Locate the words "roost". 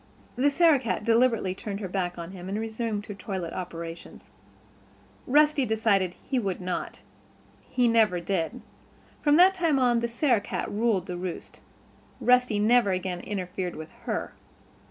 11.17-11.59